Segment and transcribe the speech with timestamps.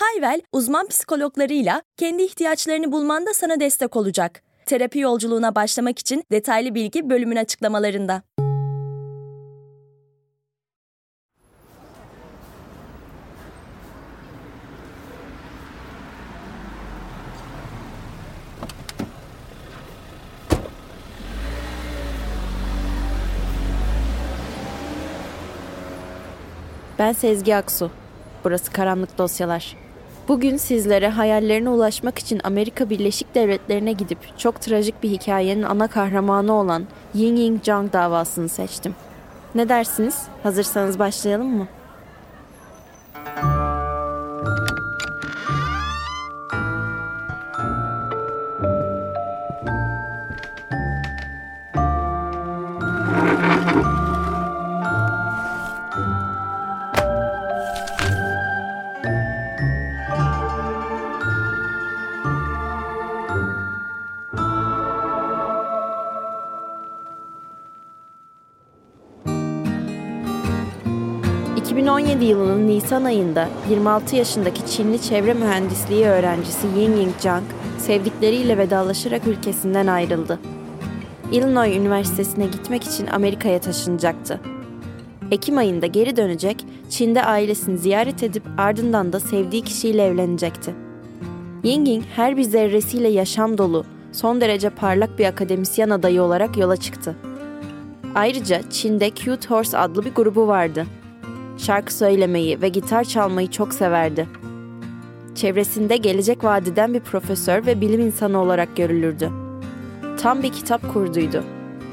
[0.00, 4.42] Hayvel, uzman psikologlarıyla kendi ihtiyaçlarını bulmanda sana destek olacak.
[4.66, 8.22] Terapi yolculuğuna başlamak için detaylı bilgi bölümün açıklamalarında.
[26.98, 27.90] Ben Sezgi Aksu.
[28.44, 29.89] Burası Karanlık Dosyalar.
[30.30, 36.52] Bugün sizlere hayallerine ulaşmak için Amerika Birleşik Devletleri'ne gidip çok trajik bir hikayenin ana kahramanı
[36.52, 38.94] olan Ying Ying Zhang davasını seçtim.
[39.54, 40.22] Ne dersiniz?
[40.42, 41.68] Hazırsanız başlayalım mı?
[71.70, 77.42] 2017 yılının Nisan ayında 26 yaşındaki Çinli çevre mühendisliği öğrencisi Ying Ying Zhang
[77.78, 80.38] sevdikleriyle vedalaşarak ülkesinden ayrıldı.
[81.32, 84.40] Illinois Üniversitesi'ne gitmek için Amerika'ya taşınacaktı.
[85.30, 90.74] Ekim ayında geri dönecek, Çin'de ailesini ziyaret edip ardından da sevdiği kişiyle evlenecekti.
[91.62, 96.76] Ying Ying her bir zerresiyle yaşam dolu, son derece parlak bir akademisyen adayı olarak yola
[96.76, 97.16] çıktı.
[98.14, 100.86] Ayrıca Çin'de Cute Horse adlı bir grubu vardı
[101.60, 104.28] şarkı söylemeyi ve gitar çalmayı çok severdi.
[105.34, 109.30] Çevresinde gelecek vadiden bir profesör ve bilim insanı olarak görülürdü.
[110.20, 111.44] Tam bir kitap kurduydu.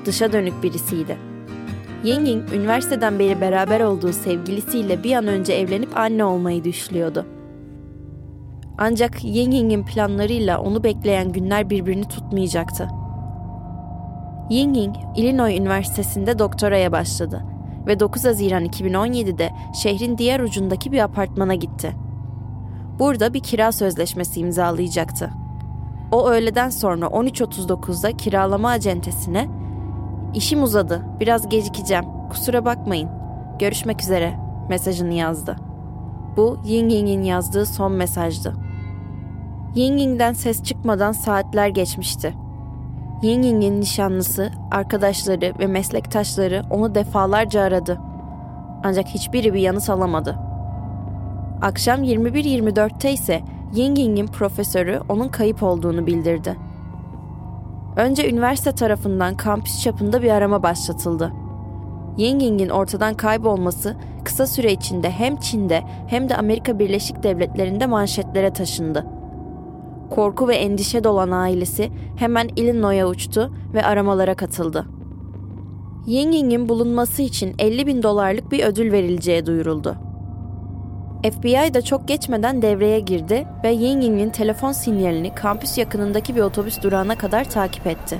[0.05, 1.17] Dışa dönük birisiydi.
[2.03, 7.25] Ying Ying üniversiteden beri beraber olduğu sevgilisiyle bir an önce evlenip anne olmayı düşlüyordu.
[8.77, 12.87] Ancak Ying Ying'in planlarıyla onu bekleyen günler birbirini tutmayacaktı.
[14.49, 17.56] Ying Ying, Illinois Üniversitesi'nde doktoraya başladı
[17.87, 21.95] ve 9 Haziran 2017'de şehrin diğer ucundaki bir apartmana gitti.
[22.99, 25.29] Burada bir kira sözleşmesi imzalayacaktı.
[26.11, 29.47] O öğleden sonra 13.39'da kiralama acentesine
[30.33, 33.09] "İşim uzadı, biraz gecikeceğim, kusura bakmayın,
[33.59, 35.55] görüşmek üzere" mesajını yazdı.
[36.37, 38.53] Bu Ying Ying'in yazdığı son mesajdı.
[39.75, 42.33] Ying Ying'den ses çıkmadan saatler geçmişti.
[43.21, 47.99] Ying Ying'in nişanlısı, arkadaşları ve meslektaşları onu defalarca aradı.
[48.83, 50.35] Ancak hiçbiri bir yanıt alamadı.
[51.61, 53.41] Akşam 21.24'te ise
[53.73, 56.55] Ying Ying'in profesörü onun kayıp olduğunu bildirdi.
[57.95, 61.33] Önce üniversite tarafından kampüs çapında bir arama başlatıldı.
[62.17, 68.53] Ying Ying'in ortadan kaybolması kısa süre içinde hem Çin'de hem de Amerika Birleşik Devletleri'nde manşetlere
[68.53, 69.16] taşındı.
[70.09, 74.85] Korku ve endişe dolan ailesi hemen Illinois'a uçtu ve aramalara katıldı.
[76.07, 79.95] Ying Ying'in bulunması için 50 bin dolarlık bir ödül verileceği duyuruldu.
[81.23, 86.81] FBI da çok geçmeden devreye girdi ve Ying Ying'in telefon sinyalini kampüs yakınındaki bir otobüs
[86.81, 88.19] durağına kadar takip etti.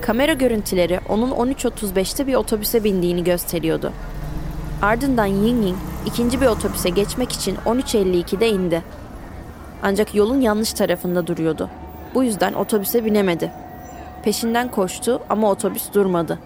[0.00, 3.92] Kamera görüntüleri onun 13.35'te bir otobüse bindiğini gösteriyordu.
[4.82, 5.76] Ardından Ying Ying
[6.06, 8.82] ikinci bir otobüse geçmek için 13.52'de indi.
[9.86, 11.70] Ancak yolun yanlış tarafında duruyordu.
[12.14, 13.52] Bu yüzden otobüse binemedi.
[14.22, 16.38] Peşinden koştu ama otobüs durmadı.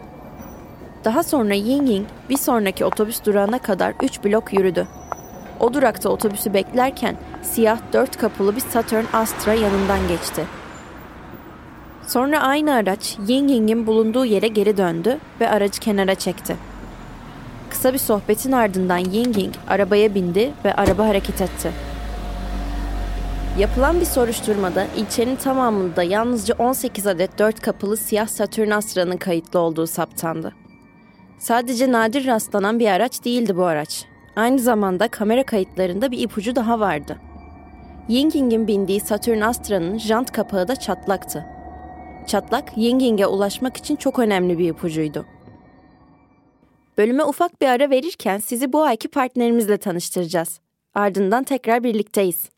[1.05, 4.87] Daha sonra Ying Ying bir sonraki otobüs durağına kadar 3 blok yürüdü.
[5.61, 10.45] O durakta otobüsü beklerken siyah dört kapılı bir Saturn Astra yanından geçti.
[12.07, 16.57] Sonra aynı araç Ying Ying'in bulunduğu yere geri döndü ve aracı kenara çekti.
[17.71, 21.88] Kısa bir sohbetin ardından Ying Ying arabaya bindi ve araba hareket etti.
[23.59, 29.87] Yapılan bir soruşturmada ilçenin tamamında yalnızca 18 adet 4 kapılı siyah Satürn Astra'nın kayıtlı olduğu
[29.87, 30.55] saptandı.
[31.39, 34.05] Sadece nadir rastlanan bir araç değildi bu araç.
[34.37, 37.19] Aynı zamanda kamera kayıtlarında bir ipucu daha vardı.
[38.09, 41.47] Ying Ying'in bindiği Satürn Astra'nın jant kapağı da çatlaktı.
[42.27, 45.27] Çatlak Ying Ying'e ulaşmak için çok önemli bir ipucuydu.
[46.99, 50.61] Bölüme ufak bir ara verirken sizi bu ayki partnerimizle tanıştıracağız.
[50.95, 52.58] Ardından tekrar birlikteyiz.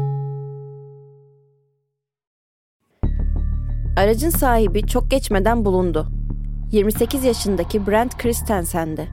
[3.97, 6.07] Aracın sahibi çok geçmeden bulundu.
[6.71, 9.07] 28 yaşındaki Brent Christensen'di.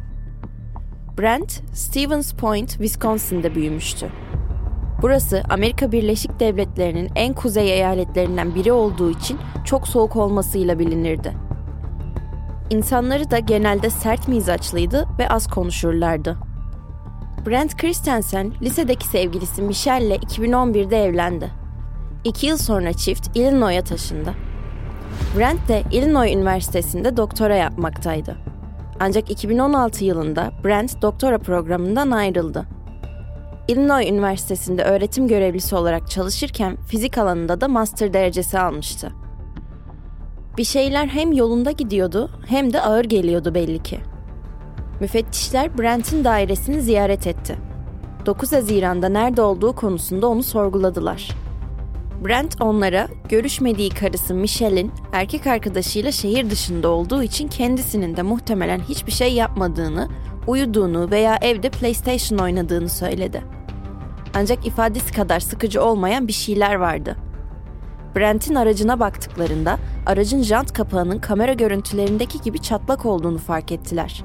[1.19, 4.09] Brent, Stevens Point, Wisconsin'de büyümüştü.
[5.03, 11.33] Burası Amerika Birleşik Devletleri'nin en kuzey eyaletlerinden biri olduğu için çok soğuk olmasıyla bilinirdi.
[12.71, 16.37] İnsanları da genelde sert mizaçlıydı ve az konuşurlardı.
[17.47, 21.51] Brent Christensen, lisedeki sevgilisi Michelle ile 2011'de evlendi.
[22.25, 24.48] İki yıl sonra çift Illinois'a taşındı.
[25.37, 28.37] Brent de Illinois Üniversitesi'nde doktora yapmaktaydı.
[29.01, 32.65] Ancak 2016 yılında Brent doktora programından ayrıldı.
[33.69, 39.13] Illinois Üniversitesi'nde öğretim görevlisi olarak çalışırken fizik alanında da master derecesi almıştı.
[40.59, 44.01] Bir şeyler hem yolunda gidiyordu hem de ağır geliyordu belli ki.
[45.01, 47.57] Müfettişler Brent'in dairesini ziyaret etti.
[48.27, 51.29] 9 Haziran'da nerede olduğu konusunda onu sorguladılar.
[52.25, 59.13] Brent onlara görüşmediği karısı Michelle'in erkek arkadaşıyla şehir dışında olduğu için kendisinin de muhtemelen hiçbir
[59.13, 60.09] şey yapmadığını,
[60.47, 63.43] uyuduğunu veya evde PlayStation oynadığını söyledi.
[64.35, 67.17] Ancak ifadesi kadar sıkıcı olmayan bir şeyler vardı.
[68.17, 74.25] Brent'in aracına baktıklarında aracın jant kapağının kamera görüntülerindeki gibi çatlak olduğunu fark ettiler.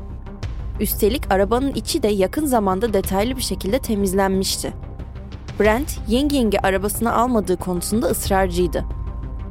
[0.79, 4.73] Üstelik arabanın içi de yakın zamanda detaylı bir şekilde temizlenmişti.
[5.59, 8.85] Brent, Ying Ying'i arabasına almadığı konusunda ısrarcıydı.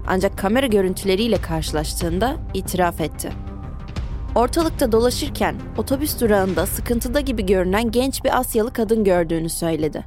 [0.06, 3.32] Ancak kamera görüntüleriyle karşılaştığında itiraf etti.
[4.34, 10.04] Ortalıkta dolaşırken otobüs durağında sıkıntıda gibi görünen genç bir Asyalı kadın gördüğünü söyledi.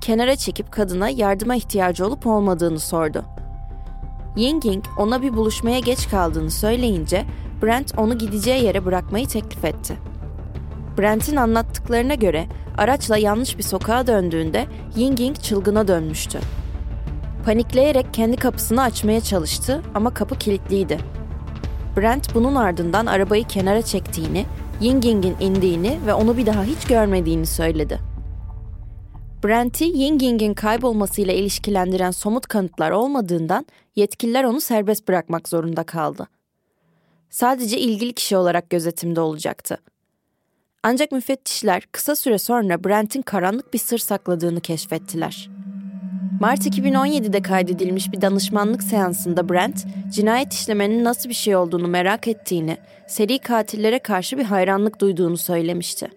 [0.00, 3.24] Kenara çekip kadına yardıma ihtiyacı olup olmadığını sordu.
[4.36, 7.24] Ying Ying ona bir buluşmaya geç kaldığını söyleyince
[7.62, 10.09] Brent onu gideceği yere bırakmayı teklif etti.
[10.98, 12.46] Brent'in anlattıklarına göre
[12.78, 14.66] araçla yanlış bir sokağa döndüğünde
[14.96, 16.40] Ying Ying çılgına dönmüştü.
[17.44, 20.98] Panikleyerek kendi kapısını açmaya çalıştı ama kapı kilitliydi.
[21.96, 24.46] Brent bunun ardından arabayı kenara çektiğini,
[24.80, 27.98] Ying Ying'in indiğini ve onu bir daha hiç görmediğini söyledi.
[29.44, 33.66] Brent'i Ying Ying'in kaybolmasıyla ilişkilendiren somut kanıtlar olmadığından
[33.96, 36.26] yetkililer onu serbest bırakmak zorunda kaldı.
[37.30, 39.78] Sadece ilgili kişi olarak gözetimde olacaktı.
[40.82, 45.50] Ancak müfettişler kısa süre sonra Brent'in karanlık bir sır sakladığını keşfettiler.
[46.40, 52.76] Mart 2017'de kaydedilmiş bir danışmanlık seansında Brent, cinayet işlemenin nasıl bir şey olduğunu merak ettiğini,
[53.08, 56.08] seri katillere karşı bir hayranlık duyduğunu söylemişti.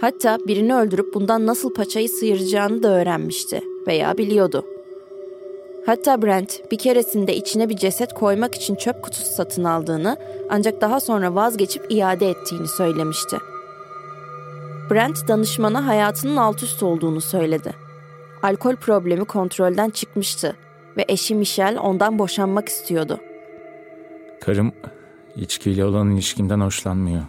[0.00, 4.66] Hatta birini öldürüp bundan nasıl paçayı sıyıracağını da öğrenmişti veya biliyordu.
[5.86, 10.16] Hatta Brent bir keresinde içine bir ceset koymak için çöp kutusu satın aldığını
[10.50, 13.36] ancak daha sonra vazgeçip iade ettiğini söylemişti.
[14.90, 17.74] Brent danışmana hayatının alt üst olduğunu söyledi.
[18.42, 20.56] Alkol problemi kontrolden çıkmıştı
[20.96, 23.20] ve eşi Michelle ondan boşanmak istiyordu.
[24.40, 24.72] Karım
[25.36, 27.22] içkiyle olan ilişkimden hoşlanmıyor.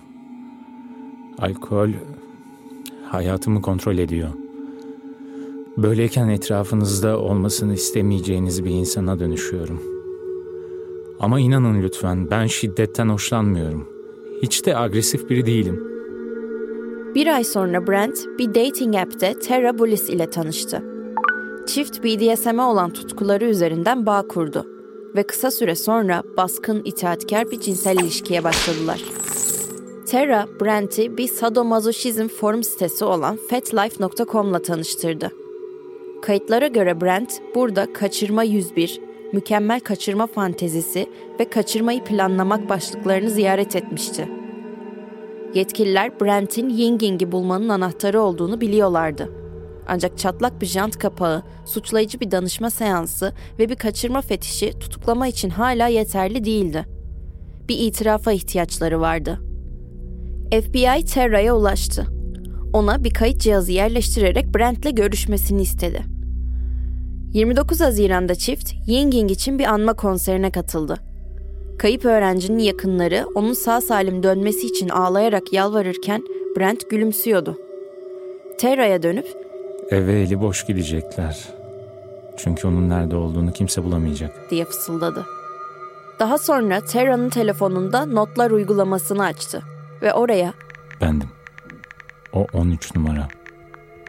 [1.39, 1.89] Alkol
[3.03, 4.29] hayatımı kontrol ediyor.
[5.77, 9.81] Böyleyken etrafınızda olmasını istemeyeceğiniz bir insana dönüşüyorum.
[11.19, 13.89] Ama inanın lütfen ben şiddetten hoşlanmıyorum.
[14.43, 15.96] Hiç de agresif biri değilim.
[17.17, 20.83] Bir ay sonra Brent bir dating app'te Terra Bullis ile tanıştı.
[21.67, 24.65] Çift BDSM'e olan tutkuları üzerinden bağ kurdu
[25.15, 29.03] ve kısa süre sonra baskın, itaatkar bir cinsel ilişkiye başladılar.
[30.07, 35.31] Terra, Brent'i bir sadomazoşizm forum sitesi olan fatlife.com'la tanıştırdı.
[36.21, 39.01] Kayıtlara göre Brent, burada kaçırma 101,
[39.33, 41.07] mükemmel kaçırma fantezisi
[41.39, 44.27] ve kaçırmayı planlamak başlıklarını ziyaret etmişti.
[45.57, 49.29] Yetkililer Brent'in Ying Ying'i bulmanın anahtarı olduğunu biliyorlardı.
[49.87, 55.49] Ancak çatlak bir jant kapağı, suçlayıcı bir danışma seansı ve bir kaçırma fetişi tutuklama için
[55.49, 56.85] hala yeterli değildi.
[57.69, 59.39] Bir itirafa ihtiyaçları vardı.
[60.51, 62.07] FBI Terra'ya ulaştı.
[62.73, 66.01] Ona bir kayıt cihazı yerleştirerek Brent'le görüşmesini istedi.
[67.33, 71.06] 29 Haziran'da çift Yinging için bir anma konserine katıldı.
[71.77, 76.23] Kayıp öğrencinin yakınları onun sağ salim dönmesi için ağlayarak yalvarırken
[76.57, 77.57] Brent gülümsüyordu.
[78.59, 79.27] Terra'ya dönüp
[79.89, 81.47] Eve eli boş gidecekler.
[82.37, 84.51] Çünkü onun nerede olduğunu kimse bulamayacak.
[84.51, 85.25] diye fısıldadı.
[86.19, 89.61] Daha sonra Terra'nın telefonunda notlar uygulamasını açtı
[90.01, 90.53] ve oraya
[91.01, 91.29] Bendim.
[92.33, 93.27] O 13 numara.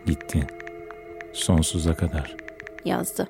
[0.07, 0.47] Gitti.
[1.33, 2.37] Sonsuza kadar.
[2.85, 3.29] yazdı.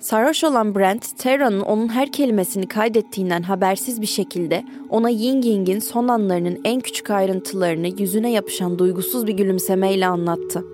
[0.00, 6.08] Sarhoş olan Brent, Terra'nın onun her kelimesini kaydettiğinden habersiz bir şekilde ona Ying Ying'in son
[6.08, 10.64] anlarının en küçük ayrıntılarını yüzüne yapışan duygusuz bir gülümsemeyle anlattı.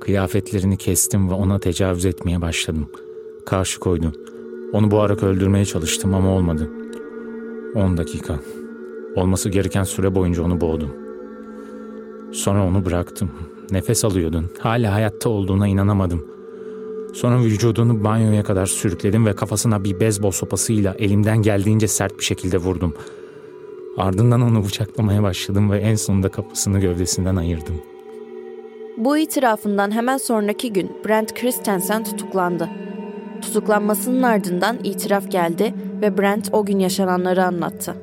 [0.00, 2.88] Kıyafetlerini kestim ve ona tecavüz etmeye başladım.
[3.46, 4.12] Karşı koydum.
[4.72, 6.70] Onu boğarak öldürmeye çalıştım ama olmadı.
[7.74, 8.40] 10 dakika.
[9.16, 10.90] Olması gereken süre boyunca onu boğdum.
[12.32, 13.30] Sonra onu bıraktım.
[13.70, 14.50] Nefes alıyordun.
[14.60, 16.35] Hala hayatta olduğuna inanamadım.
[17.16, 22.58] Sonra vücudunu banyoya kadar sürükledim ve kafasına bir beyzbol sopasıyla elimden geldiğince sert bir şekilde
[22.58, 22.94] vurdum.
[23.96, 27.74] Ardından onu bıçaklamaya başladım ve en sonunda kafasını gövdesinden ayırdım.
[28.96, 32.68] Bu itirafından hemen sonraki gün Brent Christensen tutuklandı.
[33.42, 37.94] Tutuklanmasının ardından itiraf geldi ve Brent o gün yaşananları anlattı.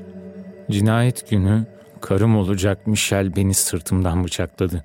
[0.72, 1.66] Cinayet günü
[2.02, 4.84] karım olacak Michelle beni sırtımdan bıçakladı.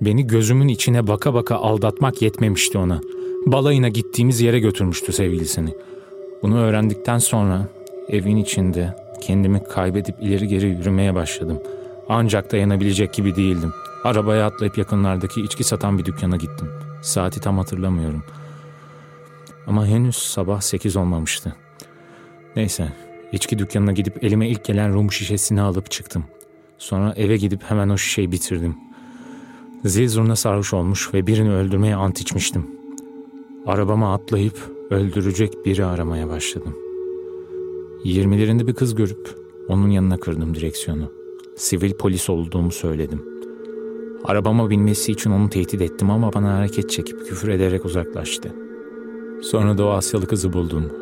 [0.00, 3.00] Beni gözümün içine baka baka aldatmak yetmemişti ona.
[3.46, 5.74] Balayına gittiğimiz yere götürmüştü sevgilisini.
[6.42, 7.68] Bunu öğrendikten sonra
[8.08, 11.62] evin içinde kendimi kaybedip ileri geri yürümeye başladım.
[12.08, 13.72] Ancak dayanabilecek gibi değildim.
[14.04, 16.68] Arabaya atlayıp yakınlardaki içki satan bir dükkana gittim.
[17.02, 18.22] Saati tam hatırlamıyorum.
[19.66, 21.56] Ama henüz sabah sekiz olmamıştı.
[22.56, 22.92] Neyse,
[23.32, 26.24] içki dükkanına gidip elime ilk gelen rum şişesini alıp çıktım.
[26.78, 28.76] Sonra eve gidip hemen o şişeyi bitirdim.
[29.84, 32.79] Zil zurna sarhoş olmuş ve birini öldürmeye ant içmiştim.
[33.66, 34.54] Arabama atlayıp
[34.90, 36.74] öldürecek biri aramaya başladım.
[38.04, 39.34] Yirmilerinde bir kız görüp
[39.68, 41.12] onun yanına kırdım direksiyonu.
[41.56, 43.22] Sivil polis olduğumu söyledim.
[44.24, 48.52] Arabama binmesi için onu tehdit ettim ama bana hareket çekip küfür ederek uzaklaştı.
[49.42, 50.92] Sonra da o Asyalı kızı buldum.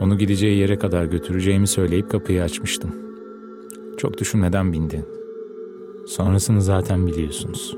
[0.00, 2.90] Onu gideceği yere kadar götüreceğimi söyleyip kapıyı açmıştım.
[3.96, 5.04] Çok düşünmeden bindi.
[6.06, 7.76] Sonrasını zaten biliyorsunuz.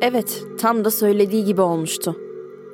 [0.00, 2.16] Evet, tam da söylediği gibi olmuştu.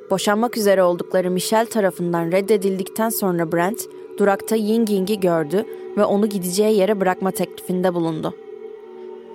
[0.09, 5.65] Boşanmak üzere oldukları Michelle tarafından reddedildikten sonra Brent, durakta Ying Ying'i gördü
[5.97, 8.33] ve onu gideceği yere bırakma teklifinde bulundu.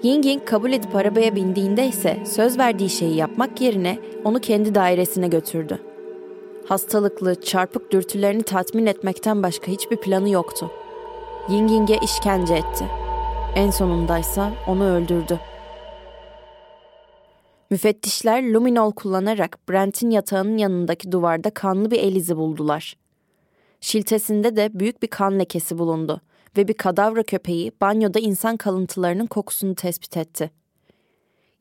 [0.03, 5.29] Ying Ying kabul edip arabaya bindiğinde ise söz verdiği şeyi yapmak yerine onu kendi dairesine
[5.29, 5.79] götürdü.
[6.67, 10.71] Hastalıklı, çarpık dürtülerini tatmin etmekten başka hiçbir planı yoktu.
[11.51, 12.85] Ying Ying'e işkence etti.
[13.55, 15.41] En sonundaysa onu öldürdü.
[17.71, 22.97] Müfettişler luminol kullanarak Brent'in yatağının yanındaki duvarda kanlı bir el izi buldular.
[23.81, 26.21] Şiltesinde de büyük bir kan lekesi bulundu
[26.57, 30.51] ve bir kadavra köpeği banyoda insan kalıntılarının kokusunu tespit etti.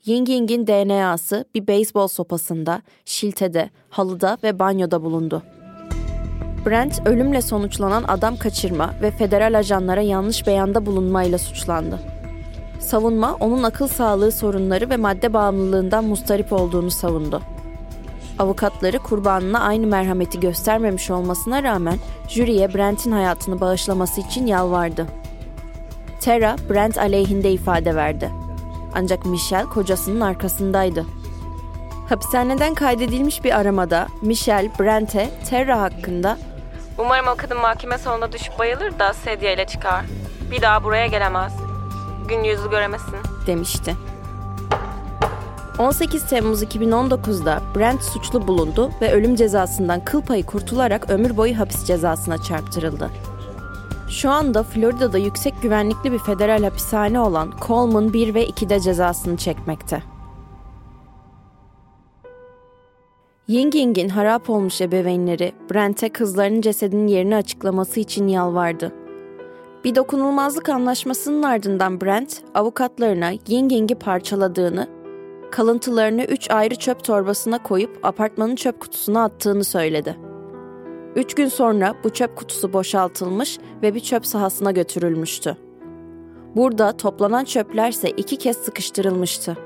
[0.06, 5.44] Ying Ying'in DNA'sı bir beyzbol sopasında, şiltede, halıda ve banyoda bulundu.
[6.66, 12.17] Brent ölümle sonuçlanan adam kaçırma ve federal ajanlara yanlış beyanda bulunmayla suçlandı.
[12.79, 17.41] Savunma onun akıl sağlığı sorunları ve madde bağımlılığından mustarip olduğunu savundu.
[18.39, 25.07] Avukatları kurbanına aynı merhameti göstermemiş olmasına rağmen jüriye Brent'in hayatını bağışlaması için yalvardı.
[26.22, 28.29] Tara, Brent aleyhinde ifade verdi.
[28.96, 31.05] Ancak Michelle kocasının arkasındaydı.
[32.10, 36.38] Hapishaneden kaydedilmiş bir aramada Michelle, Brent'e Terra hakkında
[36.98, 40.05] Umarım o kadın mahkeme sonunda düşüp bayılır da sedyeyle çıkar.
[40.51, 41.67] Bir daha buraya gelemez.
[42.27, 43.15] Gün yüzü göremesin.
[43.48, 43.96] demişti.
[45.79, 51.86] 18 Temmuz 2019'da Brent suçlu bulundu ve ölüm cezasından kıl payı kurtularak ömür boyu hapis
[51.86, 53.10] cezasına çarptırıldı.
[54.10, 60.03] Şu anda Florida'da yüksek güvenlikli bir federal hapishane olan Coleman 1 ve 2'de cezasını çekmekte.
[63.48, 69.07] Ying Ying'in harap olmuş ebeveynleri Brent'e kızlarının cesedinin yerini açıklaması için yalvardı.
[69.84, 74.88] Bir dokunulmazlık anlaşmasının ardından Brent, avukatlarına Ying Ying'i parçaladığını,
[75.51, 80.17] kalıntılarını üç ayrı çöp torbasına koyup apartmanın çöp kutusuna attığını söyledi.
[81.15, 85.57] Üç gün sonra bu çöp kutusu boşaltılmış ve bir çöp sahasına götürülmüştü.
[86.55, 89.57] Burada toplanan çöplerse iki kez sıkıştırılmıştı.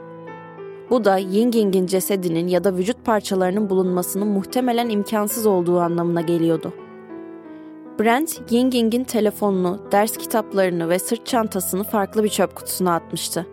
[0.89, 6.73] Bu da Yinging'in cesedinin ya da vücut parçalarının bulunmasının muhtemelen imkansız olduğu anlamına geliyordu.
[8.01, 13.47] Brent, Yinging'in telefonunu, ders kitaplarını ve sırt çantasını farklı bir çöp kutusuna atmıştı.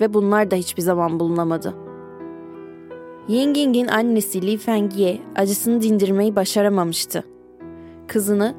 [0.00, 1.74] Ve bunlar da hiçbir zaman bulunamadı.
[3.28, 7.24] Yinging'in annesi Li Fengye acısını dindirmeyi başaramamıştı.
[8.06, 8.54] Kızını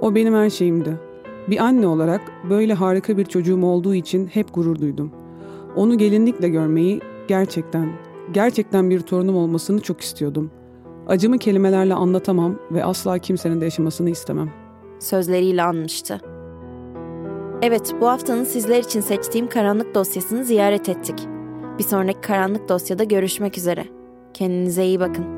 [0.00, 1.00] O benim her şeyimdi.
[1.50, 5.12] Bir anne olarak böyle harika bir çocuğum olduğu için hep gurur duydum.
[5.76, 7.88] Onu gelinlikle görmeyi gerçekten,
[8.32, 10.50] gerçekten bir torunum olmasını çok istiyordum.
[11.08, 14.50] Acımı kelimelerle anlatamam ve asla kimsenin de yaşamasını istemem.
[15.00, 16.20] sözleriyle anmıştı.
[17.62, 21.28] Evet, bu haftanın sizler için seçtiğim karanlık dosyasını ziyaret ettik.
[21.78, 23.84] Bir sonraki karanlık dosyada görüşmek üzere.
[24.34, 25.37] Kendinize iyi bakın.